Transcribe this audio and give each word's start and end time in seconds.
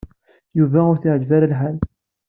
Yuba 0.57 0.79
ur 0.91 0.97
t-yeɛjib 0.97 1.31
ara 1.37 1.51
lḥal. 1.51 1.77